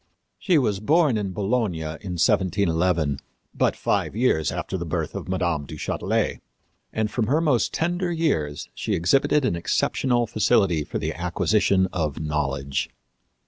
[0.39, 3.19] She was born in Bologna in 1711
[3.53, 6.39] but five years after the birth of Madame du Châtelet
[6.91, 12.19] and from her most tender years she exhibited an exceptional facility for the acquisition of
[12.19, 12.89] knowledge.